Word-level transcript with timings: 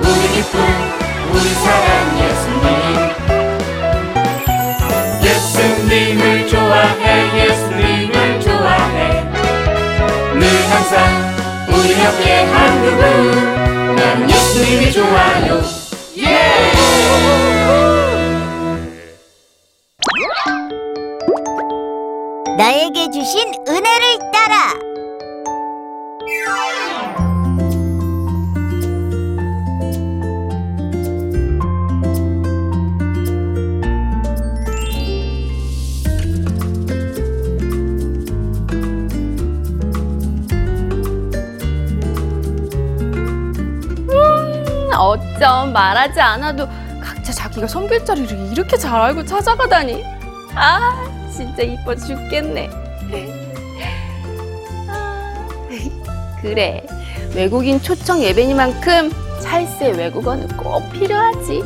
우리 0.00 0.28
기쁨 0.34 0.60
우리 1.32 1.54
사랑 1.54 2.23
우리 12.04 12.12
옆에 12.12 12.44
한 12.44 12.82
그분. 12.82 13.96
나는 13.96 14.30
예수님이 14.30 14.92
좋아요. 14.92 15.62
나에게 22.58 23.10
주신 23.10 23.52
은혜를 23.66 24.18
따라 24.32 24.83
말하지 45.74 46.20
않아도 46.20 46.68
각자 47.02 47.32
자기가 47.32 47.66
섬길 47.66 48.04
자리를 48.04 48.52
이렇게 48.52 48.76
잘 48.78 48.98
알고 48.98 49.24
찾아가다니. 49.26 50.04
아, 50.54 51.04
진짜 51.30 51.62
이뻐 51.62 51.94
죽겠네. 51.96 52.70
아, 54.88 55.48
그래, 56.40 56.86
외국인 57.34 57.82
초청 57.82 58.22
예배니만큼 58.22 59.10
찰스의 59.42 59.98
외국어는 59.98 60.48
꼭 60.56 60.88
필요하지. 60.92 61.62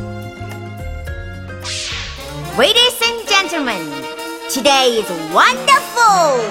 Ladies 2.57 3.03
and 3.03 3.27
gentlemen, 3.27 4.03
today 4.49 4.99
is 4.99 5.09
wonderful! 5.31 6.41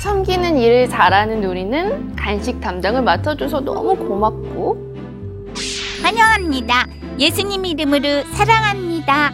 섬기는 0.00 0.58
일을 0.58 0.88
잘하는 0.88 1.42
우리는 1.44 2.14
간식 2.26 2.60
담당을 2.60 3.02
맡아줘서 3.02 3.60
너무 3.60 3.94
고맙고 3.94 4.96
환영합니다. 6.02 6.88
예수님 7.20 7.64
이름으로 7.64 8.24
사랑합니다. 8.34 9.30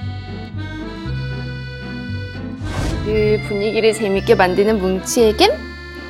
그 3.07 3.41
분위기를 3.49 3.95
재밌게 3.95 4.35
만드는 4.35 4.79
뭉치에겐 4.79 5.53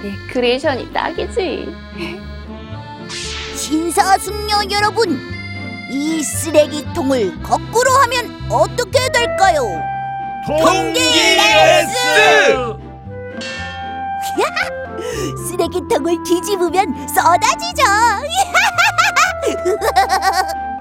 레크레이션이 0.03 0.93
딱이지. 0.93 1.73
신사숙녀 3.55 4.57
여러분, 4.73 5.21
이 5.89 6.21
쓰레기통을 6.21 7.43
거꾸로 7.45 7.93
하면 8.03 8.51
어떻게 8.51 8.99
될까요? 9.13 9.63
통기 10.49 10.99
레스! 10.99 12.73
쓰레기통을 15.49 16.23
뒤집으면 16.25 17.09
쏟아지죠. 17.09 17.83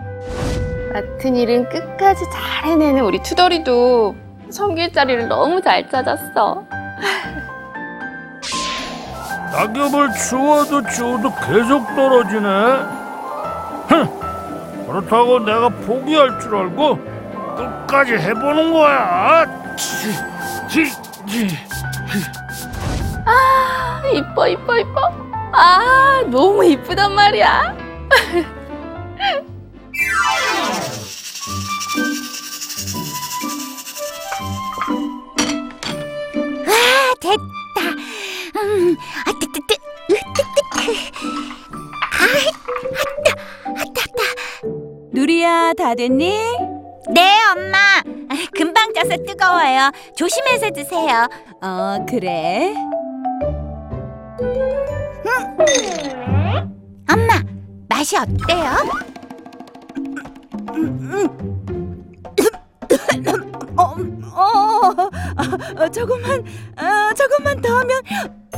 맡은 0.94 1.36
일은 1.36 1.68
끝까지 1.70 2.24
잘 2.32 2.72
해내는 2.72 3.04
우리 3.04 3.22
투덜이도 3.22 4.16
섬길 4.50 4.92
자리를 4.94 5.28
너무 5.28 5.62
잘 5.62 5.90
찾았어. 5.90 6.64
낙엽을 9.52 10.14
주워도 10.14 10.82
주워도 10.90 11.34
계속 11.36 11.96
떨어지네. 11.96 12.48
흥, 13.88 14.88
그렇다고 14.88 15.40
내가 15.40 15.70
포기할 15.70 16.40
줄 16.40 16.56
알고 16.56 17.00
끝까지 17.56 18.14
해보는 18.14 18.74
거야. 18.74 19.46
아, 23.32 24.02
이뻐, 24.14 24.48
이뻐, 24.48 24.78
이뻐. 24.78 25.02
아, 25.54 26.24
너무 26.28 26.66
이쁘단 26.66 27.14
말이야. 27.14 27.78
아, 36.68 37.14
됐다. 37.20 37.42
음, 38.62 38.98
아, 39.26 39.32
뜨, 39.40 39.48
뜨, 39.52 39.60
뜨, 39.68 39.74
으, 40.12 40.16
뜨, 40.16 40.44
뜨, 40.56 40.62
뜨. 40.72 41.26
아, 42.12 42.24
아따, 43.02 43.32
아따, 43.82 44.02
아따. 44.02 44.24
누리야 45.14 45.74
다 45.78 45.96
됐니? 45.96 46.38
네, 47.10 47.38
엄마. 47.56 47.78
아, 48.30 48.36
금방 48.56 48.94
짜서 48.94 49.18
뜨거워요. 49.26 49.92
조심해서 50.16 50.70
드세요. 50.72 51.28
어 51.62 52.06
그래 52.08 52.74
맛이 58.12 58.18
어때요? 58.18 58.72
어, 63.78 63.96
어, 64.34 64.92
어, 65.78 65.90
조금만 65.90 66.40
어, 66.42 67.14
조금만 67.16 67.62
더 67.62 67.78
하면 67.80 68.02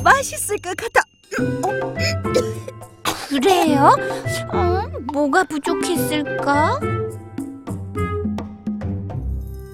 맛있을 0.03 0.57
것 0.57 0.75
같아 0.75 1.01
그래요? 3.29 3.95
어, 4.51 4.81
뭐가 5.13 5.43
부족했을까? 5.43 6.79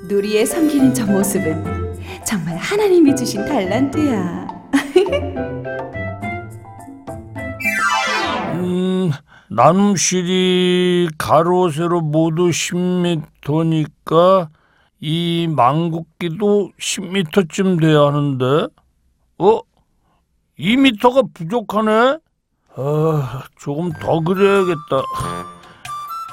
누리의 0.10 0.46
섬기는 0.46 0.94
저 0.94 1.06
모습은 1.06 2.26
정말 2.26 2.58
하나님이 2.58 3.16
주신 3.16 3.46
달란트야 3.46 4.48
나눔실이 9.52 11.10
가로 11.18 11.70
세로 11.70 12.02
모두 12.02 12.50
10m니까 12.50 14.48
이 15.02 15.48
망국기도 15.50 16.72
10m쯤 16.80 17.82
돼야 17.82 18.02
하는데, 18.02 18.68
어? 19.40 19.60
2m가 20.60 21.34
부족하네? 21.34 22.20
아, 22.76 23.44
조금 23.58 23.92
더 23.94 24.20
그려야겠다. 24.20 25.04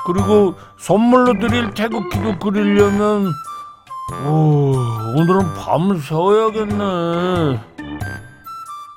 그리고 0.05 0.55
선물로 0.79 1.39
드릴 1.39 1.73
태극기도 1.73 2.39
그리려면, 2.39 3.33
오, 4.27 4.75
오늘은 5.17 5.55
밤을 5.55 6.01
새워야겠네. 6.01 7.61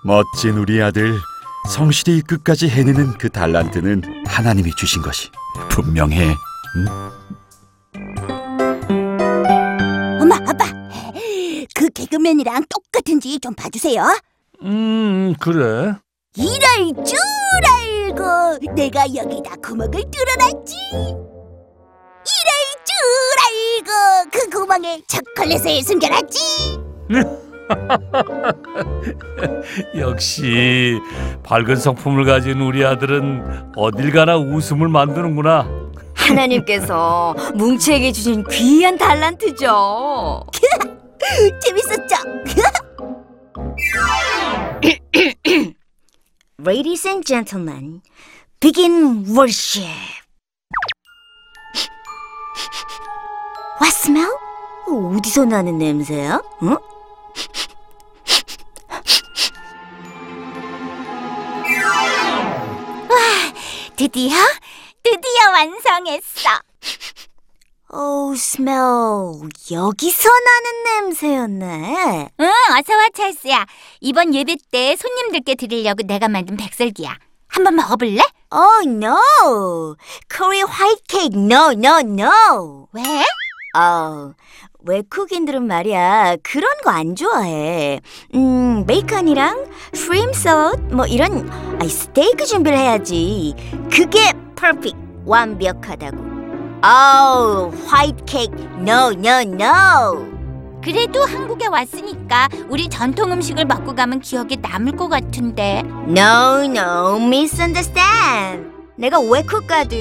멋진 0.03 0.57
우리 0.57 0.81
아들 0.81 1.13
성실히 1.67 2.21
끝까지 2.21 2.69
해내는 2.69 3.17
그 3.17 3.29
달란트는 3.29 4.25
하나님이 4.25 4.71
주신 4.75 5.01
것이 5.01 5.29
분명해. 5.69 6.33
엄마, 10.21 10.35
아빠. 10.47 10.65
그 11.75 11.89
개그맨이랑 11.89 12.65
똑같은지 12.69 13.39
좀 13.39 13.53
봐주세요. 13.53 14.03
음, 14.63 15.33
그래. 15.39 15.93
이럴 16.35 17.05
줄 17.05 17.17
알고 17.65 18.73
내가 18.75 19.01
여기다 19.13 19.55
구멍을 19.63 19.91
뚫어놨지. 19.91 20.75
이럴 22.25 22.51
줄 22.85 22.95
알고 23.45 24.29
그 24.31 24.49
구멍에 24.49 25.01
초콜릿을 25.07 25.83
숨겨놨지. 25.83 26.79
역시 29.97 30.99
밝은 31.43 31.75
성품을 31.75 32.25
가진 32.25 32.61
우리 32.61 32.83
아들은 32.85 33.73
어딜 33.75 34.11
가나 34.11 34.37
웃음을 34.37 34.87
만드는구나. 34.87 35.67
하나님께서 36.15 37.35
뭉치에게 37.55 38.11
주신 38.11 38.43
귀한 38.49 38.97
달란트죠. 38.97 40.45
재밌었죠? 41.61 42.15
Ladies 46.61 47.07
and 47.07 47.25
gentlemen, 47.25 48.01
begin 48.59 49.25
worship. 49.29 49.85
What 53.79 53.93
smell? 53.95 54.33
어디서 55.15 55.45
나는 55.45 55.77
냄새야? 55.77 56.41
응? 56.63 56.75
드디어 63.99 64.31
드디어 65.03 65.51
완성했어. 65.51 66.49
오, 67.89 68.33
스멜. 68.33 68.71
여기서 69.71 70.29
나는 70.29 70.83
냄새였네. 70.85 72.29
응, 72.39 72.45
어서 72.47 72.97
와 72.97 73.09
찰스야. 73.13 73.65
이번 73.99 74.33
예배 74.33 74.55
때 74.71 74.95
손님들께 74.95 75.55
드리려고 75.55 76.03
내가 76.03 76.29
만든 76.29 76.55
백설기야. 76.55 77.17
한번 77.49 77.75
먹어볼래? 77.75 78.21
Oh, 78.51 78.87
no. 78.87 79.17
Curry 80.29 80.63
white 80.63 81.03
cake. 81.09 81.37
No, 81.37 81.73
no, 81.73 81.99
no. 81.99 82.87
왜? 82.93 83.03
어, 83.77 84.33
외국인들은 84.85 85.65
말이야 85.67 86.37
그런 86.43 86.69
거 86.83 86.89
안 86.89 87.15
좋아해. 87.15 87.99
음, 88.35 88.85
베이컨이랑 88.87 89.65
프림 89.93 90.33
샐러드 90.33 90.81
뭐 90.93 91.05
이런 91.05 91.49
아이 91.81 91.87
스테이크 91.89 92.45
준비를 92.45 92.77
해야지. 92.77 93.53
그게 93.91 94.33
퍼펙트 94.55 94.95
완벽하다고. 95.25 96.17
Oh, 96.83 97.75
white 97.91 98.23
cake. 98.27 98.53
No, 98.79 99.11
no, 99.11 99.41
no. 99.41 100.25
그래도 100.83 101.23
한국에 101.25 101.67
왔으니까 101.67 102.47
우리 102.69 102.87
전통 102.89 103.31
음식을 103.33 103.65
먹고 103.65 103.95
가면 103.95 104.21
기억에 104.21 104.55
남을 104.61 104.93
것 104.93 105.09
같은데. 105.09 105.83
No, 106.07 106.63
no, 106.63 107.17
misunderstand. 107.17 108.69
내가 108.95 109.19
외국 109.19 109.67
가도 109.67 109.95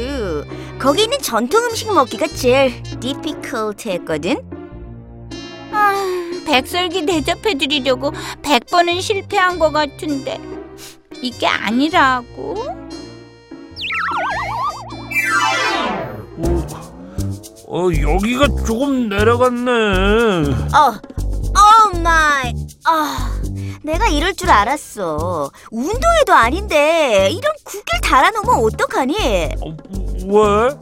거기 0.81 1.03
있는 1.05 1.19
전통 1.21 1.65
음식 1.65 1.93
먹기가 1.93 2.29
제일 2.29 2.83
difficult 3.01 3.89
했거든. 3.91 4.37
아, 6.49 6.50
백설기 6.50 7.05
대접해드리려고 7.05 8.11
백 8.43 8.65
번은 8.71 9.00
실패한 9.03 9.59
것 9.59 9.71
같은데 9.71 10.41
이게 11.21 11.47
아니라고? 11.47 12.55
어 17.71 17.89
여기가 18.00 18.47
조금 18.67 19.11
내려갔네. 19.11 19.71
어, 19.71 20.95
oh 21.55 21.99
my, 21.99 22.55
아, 22.87 23.39
내가 23.83 24.09
이럴 24.09 24.33
줄 24.35 24.50
알았어. 24.50 25.50
운동회도 25.71 26.33
아닌데 26.33 27.29
이런 27.31 27.53
국을 27.65 28.00
달아놓으면 28.03 28.65
어떡하니? 28.65 29.17
어, 29.61 29.77
왜? 30.27 30.79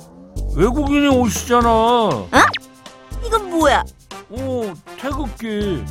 외국인이 0.54 1.08
오시잖아. 1.08 1.68
이건 3.26 3.50
뭐야? 3.50 3.82
오 4.30 4.72
태극기. 4.98 5.84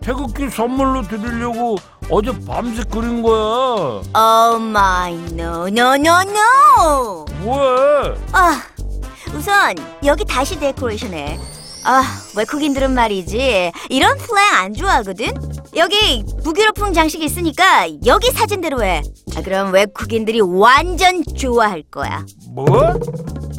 태극기 0.00 0.50
선물로 0.50 1.02
드리려고 1.02 1.76
어제 2.10 2.32
밤새 2.44 2.82
그린 2.90 3.22
거야. 3.22 4.02
Oh 4.14 4.56
my, 4.60 5.14
no, 5.32 5.68
no, 5.68 5.94
no, 5.94 6.20
no. 6.22 7.24
왜? 7.44 8.14
아, 8.32 8.60
우선 9.34 9.76
여기 10.04 10.24
다시 10.24 10.58
데코레이션해. 10.58 11.38
아, 11.84 12.02
외국인들은 12.36 12.92
말이지 12.92 13.70
이런 13.90 14.18
플랭 14.18 14.54
안 14.54 14.74
좋아하거든. 14.74 15.28
여기 15.76 16.24
북유럽풍 16.42 16.92
장식 16.92 17.22
있으니까 17.22 17.86
여기 18.04 18.30
사진대로 18.32 18.82
해. 18.82 19.02
아, 19.36 19.42
그럼 19.42 19.72
외국인들이 19.72 20.40
완전 20.40 21.22
좋아할 21.36 21.82
거야. 21.90 22.24
뭐? 22.48 22.66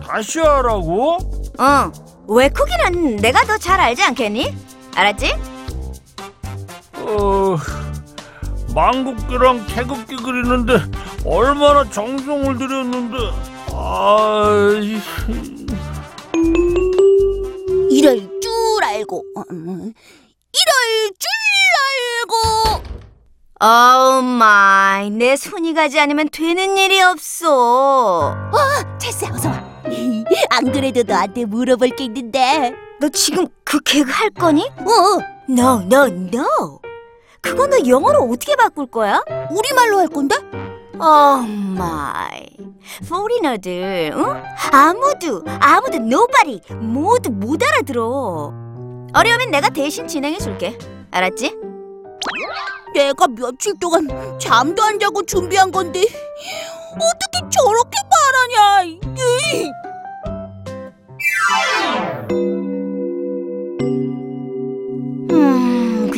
다시 0.05 0.39
하라고? 0.39 1.17
어, 1.57 1.91
외국인은 2.27 3.17
내가 3.17 3.43
더 3.43 3.57
잘 3.57 3.79
알지 3.79 4.03
않겠니? 4.03 4.55
알았지? 4.95 5.33
어, 6.95 7.57
만국기랑 8.73 9.65
태극기 9.67 10.15
그리는데 10.17 10.73
얼마나 11.25 11.89
정성을 11.89 12.57
들였는데. 12.57 13.17
아, 13.73 14.69
이럴 17.89 18.17
줄 18.41 18.83
알고. 18.83 19.23
어, 19.37 19.43
음, 19.51 19.93
이럴 20.53 21.11
줄 21.19 21.29
알고. 21.79 22.83
Oh 23.61 24.21
my, 24.21 25.09
내 25.09 25.35
손이 25.35 25.73
가지 25.73 25.99
않으면 25.99 26.29
되는 26.31 26.77
일이 26.77 27.01
없어. 27.01 28.35
찰스야 28.99 29.29
어서 29.33 29.49
와. 29.49 29.62
안 30.49 30.71
그래도 30.71 31.03
너한테 31.03 31.45
물어볼 31.45 31.89
게 31.89 32.05
있는데. 32.05 32.73
너 32.99 33.09
지금 33.09 33.47
그 33.63 33.79
개그 33.81 34.09
할 34.11 34.29
거니? 34.29 34.63
어, 34.63 35.19
No, 35.49 35.81
no, 35.83 36.05
no. 36.07 36.79
그거 37.41 37.67
너 37.67 37.77
영어로 37.85 38.23
어떻게 38.31 38.55
바꿀 38.55 38.87
거야? 38.87 39.21
우리말로 39.51 39.97
할 39.99 40.07
건데? 40.07 40.35
Oh 40.95 41.37
my. 41.45 42.45
foreigner들, 43.09 44.13
응? 44.15 44.43
아무도, 44.71 45.43
아무도, 45.59 45.97
nobody, 45.97 46.61
모두 46.75 47.29
못 47.31 47.61
알아들어. 47.63 48.53
어려우면 49.13 49.51
내가 49.51 49.69
대신 49.69 50.07
진행해 50.07 50.37
줄게. 50.37 50.77
알았지? 51.11 51.55
내가 52.93 53.27
며칠 53.27 53.73
동안 53.79 54.07
잠도 54.39 54.83
안 54.83 54.99
자고 54.99 55.23
준비한 55.25 55.71
건데 55.71 56.01
어떻게 56.93 57.49
저렇게 57.49 57.97
말하냐? 58.55 58.83
에이. 58.85 59.71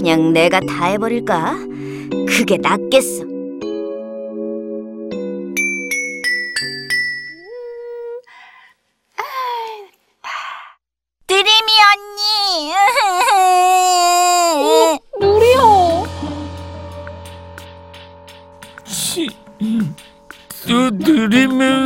그냥 0.05 0.33
내가 0.33 0.59
다 0.59 0.85
해버릴까? 0.85 1.55
그게 2.27 2.57
낫겠어. 2.57 3.25
드림이 11.25 11.71
언니. 11.89 12.71
누리야. 15.19 15.59
치, 18.85 19.27
드, 20.67 20.97
드림의 20.99 21.84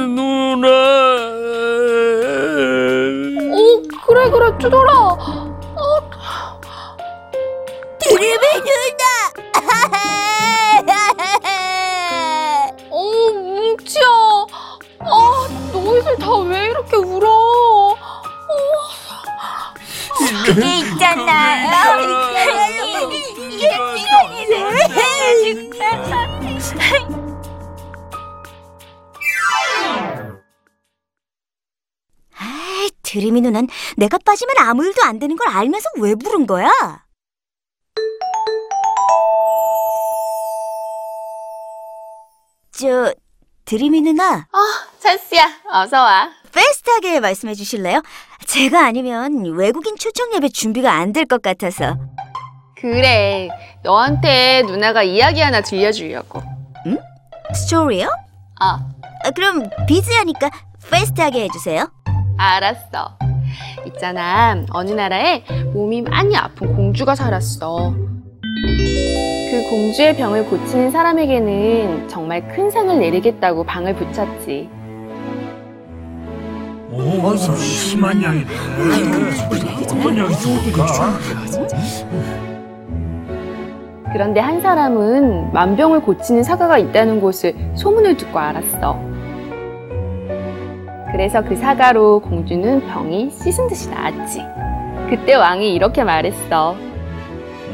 드림이 33.09 33.41
누난 33.41 33.67
내가 33.97 34.19
빠지면 34.23 34.55
아무 34.59 34.85
일도 34.85 35.01
안 35.03 35.17
되는 35.17 35.35
걸 35.35 35.47
알면서 35.47 35.89
왜 35.99 36.13
부른 36.15 36.45
거야? 36.45 36.69
저, 42.71 43.13
드림이 43.65 44.01
누나, 44.01 44.47
찰스야, 44.99 45.49
어서 45.71 46.01
와. 46.01 46.29
페스트하게 46.53 47.19
말씀해 47.19 47.53
주실래요? 47.53 48.01
제가 48.47 48.85
아니면 48.85 49.43
외국인 49.55 49.95
초청 49.97 50.33
예배 50.33 50.49
준비가 50.49 50.93
안 50.93 51.13
될 51.13 51.25
것 51.25 51.41
같아서. 51.41 51.97
그래, 52.79 53.49
너한테 53.83 54.63
누나가 54.63 55.03
이야기 55.03 55.41
하나 55.41 55.61
들려주려고. 55.61 56.41
스토리요? 57.53 58.07
아, 58.59 58.79
아, 59.23 59.31
그럼 59.31 59.69
비즈하니까 59.87 60.49
페스트하게 60.89 61.43
해주세요. 61.45 61.91
알았어. 62.39 63.17
있잖아, 63.87 64.63
어느 64.71 64.91
나라에 64.91 65.43
몸이 65.73 66.03
많이 66.03 66.35
아픈 66.37 66.73
공주가 66.75 67.13
살았어. 67.13 67.93
그 69.51 69.69
공주의 69.69 70.15
병을 70.15 70.45
고치는 70.45 70.91
사람에게는 70.91 72.07
정말 72.07 72.47
큰 72.47 72.69
상을 72.69 72.97
내리겠다고 72.97 73.65
방을 73.65 73.95
붙였지. 73.95 74.69
오, 76.91 77.35
심한 77.35 78.21
양이네. 78.23 78.45
어떤 79.83 80.17
양이 80.17 80.33
좋을까? 80.35 81.19
그런데 84.11 84.39
한 84.39 84.61
사람은 84.61 85.53
만병을 85.53 86.01
고치는 86.01 86.43
사과가 86.43 86.77
있다는 86.77 87.19
곳을 87.21 87.53
소문을 87.75 88.17
듣고 88.17 88.39
알았어. 88.39 89.08
그래서 91.11 91.41
그 91.43 91.55
사과로 91.55 92.19
공주는 92.21 92.87
병이 92.87 93.31
씻은 93.31 93.67
듯이 93.67 93.89
나았지. 93.89 94.41
그때 95.09 95.33
왕이 95.35 95.73
이렇게 95.73 96.03
말했어. 96.03 96.75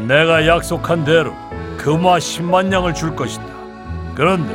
내가 0.07 0.47
약속한 0.47 1.03
대로 1.03 1.31
금화 1.77 2.17
10만 2.17 2.71
양을 2.71 2.93
줄 2.93 3.15
것이다. 3.15 3.43
그런데 4.15 4.53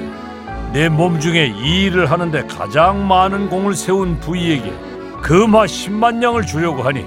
내 0.72 0.88
몸 0.88 1.18
중에 1.20 1.46
이 1.48 1.84
일을 1.84 2.10
하는데 2.10 2.46
가장 2.46 3.06
많은 3.06 3.50
공을 3.50 3.74
세운 3.74 4.18
부위에게 4.20 4.72
금화 5.22 5.64
10만 5.64 6.22
양을 6.22 6.46
주려고 6.46 6.82
하니 6.82 7.04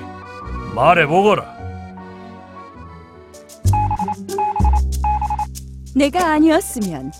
말해보거라. 0.76 1.54
내가 5.96 6.32
아니었으면 6.34 7.12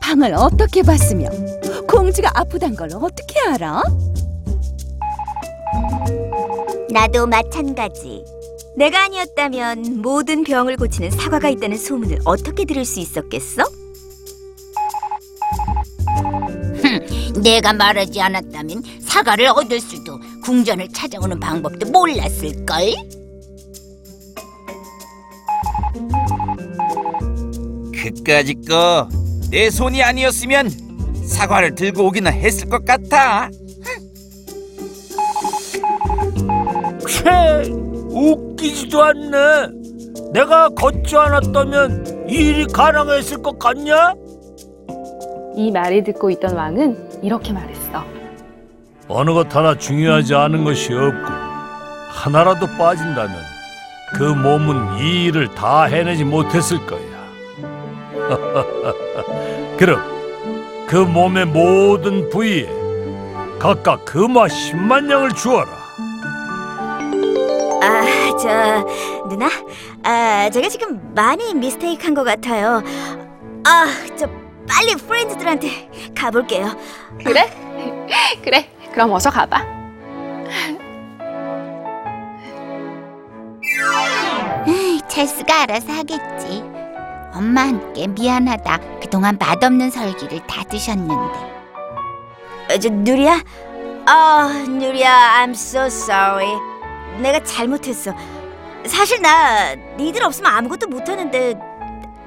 방을 0.00 0.34
어떻게 0.34 0.82
봤으며 0.82 1.28
공주가 2.02 2.32
아프단 2.34 2.74
걸 2.74 2.88
어떻게 2.94 3.38
알아? 3.48 3.80
나도 6.90 7.28
마찬가지. 7.28 8.24
내가 8.76 9.04
아니었다면 9.04 10.02
모든 10.02 10.42
병을 10.42 10.78
고치는 10.78 11.12
사과가 11.12 11.48
있다는 11.50 11.76
소문을 11.76 12.18
어떻게 12.24 12.64
들을 12.64 12.84
수 12.84 12.98
있었겠어? 12.98 13.62
내가 17.40 17.72
말하지 17.72 18.20
않았다면 18.20 18.82
사과를 19.00 19.46
얻을 19.46 19.78
수도 19.80 20.18
궁전을 20.42 20.88
찾아오는 20.88 21.38
방법도 21.38 21.88
몰랐을걸? 21.92 22.94
그까짓 27.94 28.66
거 28.66 29.22
내 29.52 29.68
손이 29.68 30.02
아니었으면 30.02 30.70
사과를 31.42 31.74
들고 31.74 32.04
오기나 32.06 32.30
했을 32.30 32.68
것 32.68 32.84
같아. 32.84 33.50
채 37.08 37.62
웃기지도 38.10 39.02
않네. 39.02 39.38
내가 40.32 40.68
걷지 40.68 41.16
않았다면 41.16 42.26
이 42.28 42.34
일이 42.34 42.66
가능했을 42.66 43.42
것 43.42 43.58
같냐? 43.58 44.14
이 45.56 45.72
말을 45.72 46.04
듣고 46.04 46.30
있던 46.30 46.54
왕은 46.54 47.22
이렇게 47.22 47.52
말했어. 47.52 48.04
어느 49.08 49.32
것 49.32 49.54
하나 49.54 49.76
중요하지 49.76 50.34
않은 50.34 50.62
것이 50.62 50.92
없고 50.94 51.28
하나라도 52.08 52.66
빠진다면 52.78 53.36
그 54.14 54.22
몸은 54.22 54.98
이 55.00 55.24
일을 55.24 55.52
다 55.54 55.84
해내지 55.84 56.22
못했을 56.22 56.78
거야. 56.86 57.00
그럼 59.76 60.11
그 60.92 60.96
몸의 60.96 61.46
모든 61.46 62.28
부위에 62.28 62.68
각각 63.58 64.04
금화 64.04 64.44
10만 64.44 65.10
양을 65.10 65.32
주어라. 65.32 65.66
아, 67.82 68.36
저 68.38 69.26
누나, 69.26 69.48
아, 70.02 70.50
제가 70.50 70.68
지금 70.68 71.14
많이 71.14 71.54
미스테이크한 71.54 72.12
것 72.12 72.24
같아요. 72.24 72.82
아, 73.64 73.86
저 74.18 74.26
빨리 74.68 74.94
프렌즈들한테 74.96 76.12
가볼게요. 76.14 76.76
그래? 77.24 77.50
그래. 78.44 78.68
그럼 78.92 79.12
어서 79.12 79.30
가봐. 79.30 79.64
찰스가 85.08 85.62
알아서 85.62 85.90
하겠지. 85.90 86.71
엄마한테 87.34 88.06
미안하다. 88.08 88.78
그동안 89.00 89.36
맛없는 89.38 89.90
설기를 89.90 90.40
다 90.46 90.62
드셨는데. 90.64 91.14
어, 91.14 92.78
저 92.80 92.88
누리야, 92.90 93.40
아, 94.06 94.64
누리야, 94.68 95.44
I'm 95.44 95.50
so 95.50 95.82
sorry. 95.86 96.46
내가 97.20 97.42
잘못했어. 97.42 98.12
사실 98.86 99.20
나 99.22 99.74
니들 99.96 100.24
없으면 100.24 100.50
아무것도 100.52 100.88
못하는데 100.88 101.54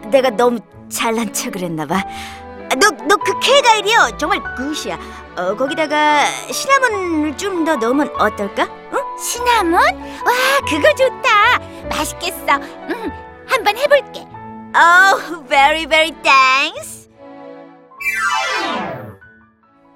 내가 0.09 0.29
너무 0.29 0.59
잘난 0.89 1.31
척을 1.33 1.61
했나 1.61 1.85
봐. 1.85 2.03
너 2.79 2.89
너그 3.05 3.33
아이디어 3.69 4.17
정말 4.17 4.41
굿이야. 4.55 4.97
어, 5.37 5.55
거기다가 5.55 6.25
시나몬을 6.51 7.35
좀 7.37 7.65
더 7.65 7.75
넣으면 7.75 8.09
어떨까? 8.17 8.67
응? 8.93 8.99
시나몬? 9.21 9.73
와, 9.81 10.31
그거 10.69 10.93
좋다. 10.93 11.59
맛있겠어. 11.89 12.59
응, 12.89 13.11
한번 13.47 13.75
해볼게. 13.77 14.25
Oh, 14.77 15.45
very 15.47 15.85
very 15.85 16.11
thanks. 16.23 17.07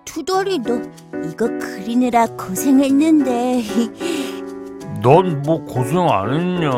투덜이 0.06 0.60
너 0.60 0.82
이거 1.30 1.48
그리느라 1.60 2.26
고생했는데. 2.28 3.64
넌 5.02 5.42
뭐 5.44 5.64
고생 5.66 6.08
안 6.10 6.34
했냐? 6.34 6.70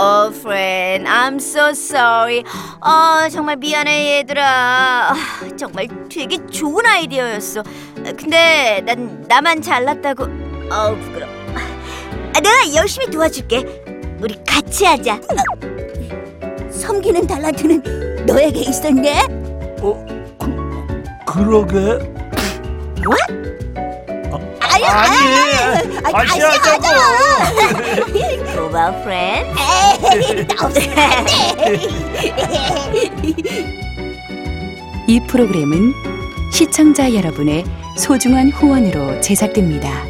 Oh, 0.00 0.30
friend, 0.32 1.08
I'm 1.08 1.36
so 1.36 1.70
sorry. 1.70 2.44
어, 2.80 3.28
정말 3.28 3.56
미안해, 3.56 4.18
얘들아. 4.18 5.10
아, 5.10 5.14
정말 5.56 5.88
되게 6.08 6.38
좋은 6.46 6.86
아이디어였어. 6.86 7.64
근데 8.16 8.80
난 8.86 9.24
나만 9.28 9.60
잘났다고. 9.60 10.24
어우, 10.70 10.96
부끄러워. 10.96 11.32
아, 12.32 12.40
내가 12.40 12.74
열심히 12.76 13.10
도와줄게. 13.10 13.82
우리 14.20 14.38
같이 14.44 14.84
하자. 14.84 15.20
섬기는 16.88 17.26
달란트는 17.26 18.24
너에게 18.24 18.60
있었네? 18.60 19.20
어, 19.82 20.06
그, 20.38 21.04
그러게. 21.26 21.76
아니, 24.60 24.84
아니, 24.86 26.12
다시 26.12 26.40
하자고. 26.40 26.86
고마워, 28.56 28.92
friend. 29.02 29.60
에이, 30.00 30.46
나 30.56 30.64
없으면 30.64 30.98
안 30.98 31.26
돼. 31.26 31.78
이 35.08 35.20
프로그램은 35.28 35.92
시청자 36.50 37.12
여러분의 37.14 37.64
소중한 37.98 38.48
후원으로 38.48 39.20
제작됩니다. 39.20 40.06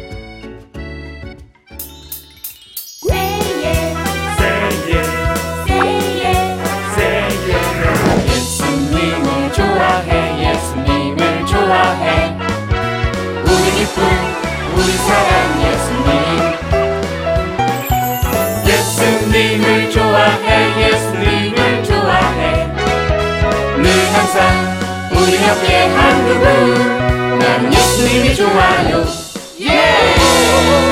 우리 25.39 25.47
함께 25.47 25.85
한 25.85 26.25
그분. 26.27 27.39
나는 27.39 27.73
예수님이 27.73 28.35
좋아요. 28.35 29.05
예 29.61 30.88